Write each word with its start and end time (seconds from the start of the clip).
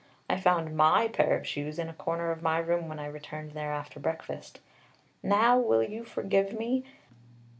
I 0.27 0.35
found 0.35 0.75
my 0.75 1.07
pair 1.09 1.37
of 1.37 1.45
shoes 1.45 1.77
in 1.77 1.87
a 1.87 1.93
corner 1.93 2.31
of 2.31 2.41
my 2.41 2.57
room 2.57 2.89
when 2.89 2.97
I 2.97 3.05
returned 3.05 3.51
there 3.51 3.71
after 3.71 3.99
breakfast. 3.99 4.59
Now 5.21 5.59
will 5.59 5.83
you 5.83 6.03
forgive 6.05 6.53
me? 6.57 6.83